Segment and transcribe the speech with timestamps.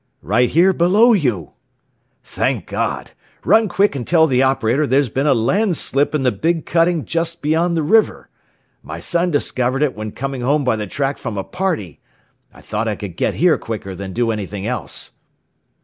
[0.23, 1.51] "Right here below you!"
[2.23, 3.11] "Thank God!
[3.45, 7.05] Run quick and tell the operator there has been a landslip in the big cutting
[7.05, 8.27] just beyond the river!
[8.81, 11.99] My son discovered it when coming home by the track from a party!
[12.51, 15.11] I thought I could get here quicker than do anything else!"